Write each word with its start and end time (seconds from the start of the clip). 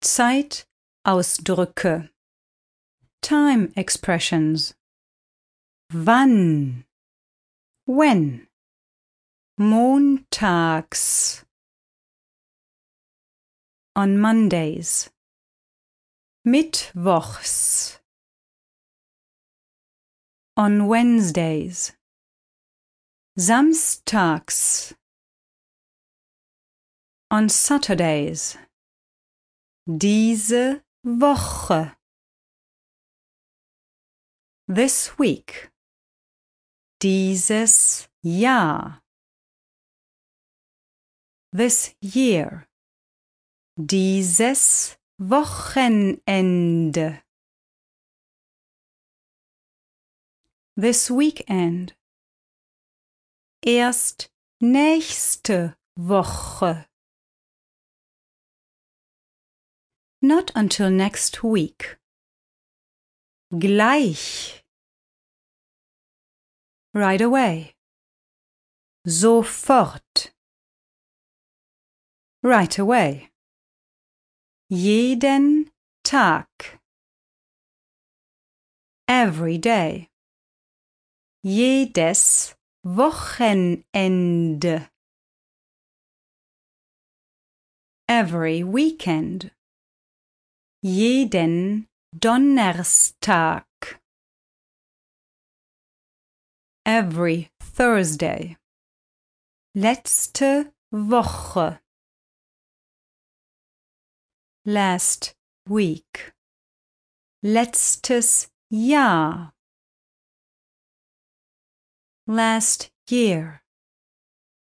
Zeitausdrücke. 0.00 2.10
Time 3.20 3.72
expressions. 3.74 4.74
Wann? 5.92 6.84
When? 7.86 8.46
Montags. 9.58 11.44
On 13.96 14.18
Mondays. 14.18 15.10
Mittwochs. 16.46 17.98
On 20.56 20.86
Wednesdays. 20.86 21.92
Samstags. 23.36 24.94
On 27.30 27.48
Saturdays. 27.48 28.56
Diese 29.90 30.84
Woche. 31.02 31.96
This 34.66 35.18
week. 35.18 35.72
Dieses 37.02 38.10
Jahr. 38.20 39.02
This 41.56 41.96
year. 42.02 42.68
Dieses 43.76 44.98
Wochenende. 45.16 46.22
This 50.76 51.08
weekend. 51.10 51.98
Erst 53.64 54.30
nächste 54.60 55.78
Woche. 55.96 56.87
Not 60.20 60.50
until 60.56 60.90
next 60.90 61.44
week. 61.44 61.96
Gleich. 63.52 64.62
Right 66.92 67.20
away. 67.20 67.74
Sofort. 69.06 70.32
Right 72.42 72.78
away. 72.78 73.30
Jeden 74.70 75.70
Tag. 76.04 76.46
Every 79.06 79.56
day. 79.56 80.08
Jedes 81.44 82.54
Wochenende. 82.84 83.84
Every 88.08 88.62
weekend. 88.64 89.52
Jeden 90.80 91.88
Donnerstag. 92.16 93.64
Every 96.86 97.50
Thursday. 97.58 98.56
Letzte 99.74 100.72
Woche. 100.92 101.80
Last 104.64 105.34
week. 105.68 106.32
Letztes 107.42 108.48
Jahr. 108.70 109.52
Last 112.28 112.92
year. 113.10 113.62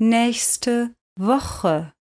Nächste 0.00 0.94
Woche. 1.18 1.92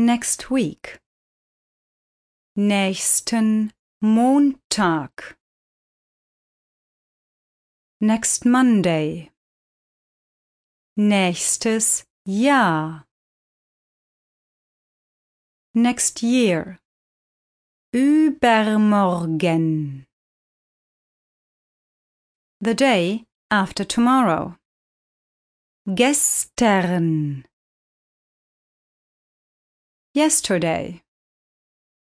Next 0.00 0.50
week. 0.50 0.98
Nächsten 2.56 3.70
Montag. 4.00 5.36
Next 8.00 8.46
Monday. 8.46 9.30
Nächstes 10.96 12.06
Jahr. 12.24 13.04
Next 15.74 16.22
year. 16.22 16.78
Übermorgen. 17.92 18.46
The 22.62 22.74
day 22.74 23.26
after 23.50 23.84
tomorrow. 23.84 24.56
Gestern. 25.94 27.44
Yesterday. 30.12 31.02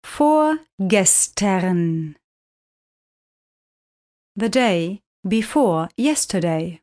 Vorgestern. 0.05 2.15
The 4.37 4.49
day 4.49 5.03
before 5.27 5.89
yesterday. 5.97 6.83